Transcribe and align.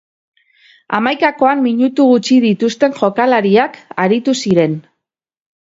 Hamaikakoan 0.99 1.61
minutu 1.65 2.07
gutxi 2.13 2.39
dituzten 2.47 2.97
jokalariak 3.03 3.79
aritu 4.07 4.39
ziren. 4.43 4.77